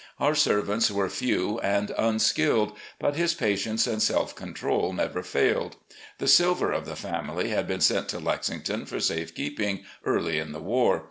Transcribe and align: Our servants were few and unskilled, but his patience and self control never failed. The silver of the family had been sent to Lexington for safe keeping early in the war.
Our 0.19 0.33
servants 0.33 0.89
were 0.89 1.11
few 1.11 1.59
and 1.59 1.91
unskilled, 1.95 2.75
but 2.97 3.15
his 3.15 3.35
patience 3.35 3.85
and 3.85 4.01
self 4.01 4.33
control 4.35 4.93
never 4.93 5.21
failed. 5.21 5.75
The 6.17 6.27
silver 6.27 6.71
of 6.71 6.87
the 6.87 6.95
family 6.95 7.49
had 7.49 7.67
been 7.67 7.81
sent 7.81 8.09
to 8.09 8.19
Lexington 8.19 8.87
for 8.87 8.99
safe 8.99 9.35
keeping 9.35 9.85
early 10.03 10.39
in 10.39 10.53
the 10.53 10.59
war. 10.59 10.99